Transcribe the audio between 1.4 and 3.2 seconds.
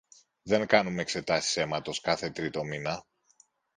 αίματος κάθε τρίτο μήνα